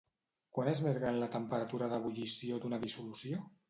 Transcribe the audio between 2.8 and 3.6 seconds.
dissolució?